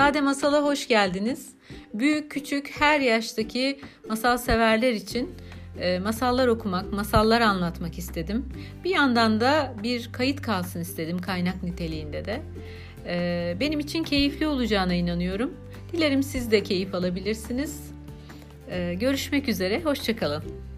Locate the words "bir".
8.84-8.90, 9.82-10.12